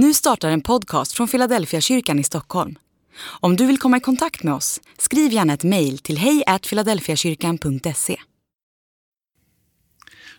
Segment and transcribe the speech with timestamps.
[0.00, 2.78] Nu startar en podcast från Philadelphia kyrkan i Stockholm.
[3.20, 8.16] Om du vill komma i kontakt med oss, skriv gärna ett mejl till hejfiladelfiakyrkan.se.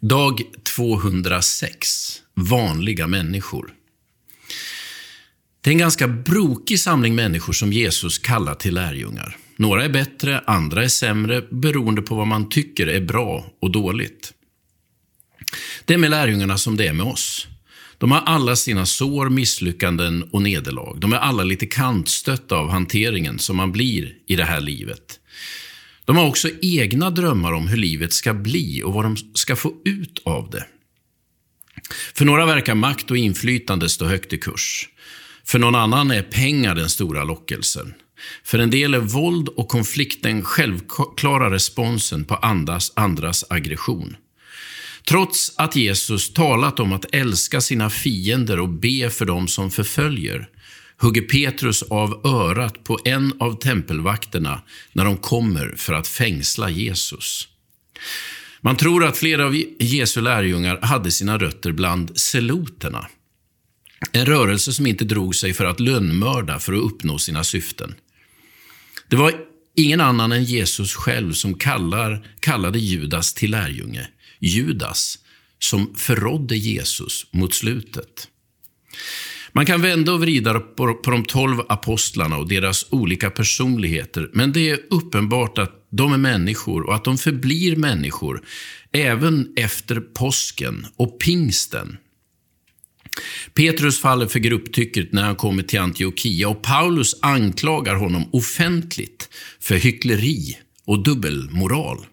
[0.00, 0.42] Dag
[0.76, 1.88] 206.
[2.34, 3.74] Vanliga människor.
[5.60, 9.36] Det är en ganska brokig samling människor som Jesus kallar till lärjungar.
[9.56, 14.32] Några är bättre, andra är sämre, beroende på vad man tycker är bra och dåligt.
[15.84, 17.46] Det är med lärjungarna som det är med oss.
[17.98, 21.00] De har alla sina sår, misslyckanden och nederlag.
[21.00, 25.20] De är alla lite kantstötta av hanteringen som man blir i det här livet.
[26.04, 29.72] De har också egna drömmar om hur livet ska bli och vad de ska få
[29.84, 30.66] ut av det.
[32.14, 34.88] För några verkar makt och inflytande stå högt i kurs.
[35.44, 37.94] För någon annan är pengar den stora lockelsen.
[38.44, 44.16] För en del är våld och konflikt den självklara responsen på andras, andras aggression.
[45.08, 50.48] Trots att Jesus talat om att älska sina fiender och be för dem som förföljer,
[50.98, 57.48] hugger Petrus av örat på en av tempelvakterna när de kommer för att fängsla Jesus.
[58.60, 63.08] Man tror att flera av Jesu lärjungar hade sina rötter bland seloterna.
[64.12, 67.94] En rörelse som inte drog sig för att lönnmörda för att uppnå sina syften.
[69.08, 69.34] Det var
[69.76, 74.08] ingen annan än Jesus själv som kallar, kallade Judas till lärjunge.
[74.40, 75.18] Judas,
[75.58, 78.28] som förrådde Jesus mot slutet.
[79.52, 84.70] Man kan vända och vrida på, de tolv apostlarna och deras olika personligheter, men det
[84.70, 88.42] är uppenbart att de är människor och att de förblir människor
[88.92, 91.96] även efter påsken och pingsten.
[93.54, 99.28] Petrus faller för grupptycket när han kommer till Antiochia och Paulus anklagar honom offentligt
[99.60, 102.06] för hyckleri och dubbelmoral.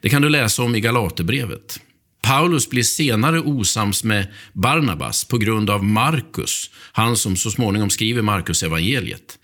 [0.00, 1.80] Det kan du läsa om i Galaterbrevet.
[2.22, 8.22] Paulus blir senare osams med Barnabas på grund av Markus, han som så småningom skriver
[8.22, 9.38] Markus evangeliet.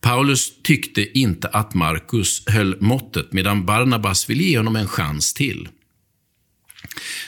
[0.00, 5.68] Paulus tyckte inte att Markus höll måttet medan Barnabas ville ge honom en chans till.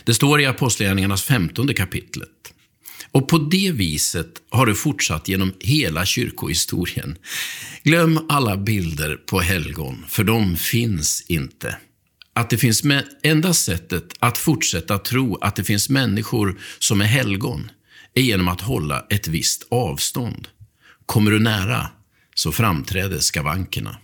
[0.05, 2.29] Det står i Apostlagärningarnas femtonde kapitlet.
[3.11, 7.19] Och på det viset har det fortsatt genom hela kyrkohistorien.
[7.83, 11.77] Glöm alla bilder på helgon, för de finns inte
[12.37, 12.83] att det finns
[13.23, 17.71] enda sättet att fortsätta tro att det finns människor som är helgon
[18.15, 20.49] är genom att hålla ett visst avstånd.
[21.07, 21.91] Kommer du nära
[22.35, 23.97] så framträder skavankerna.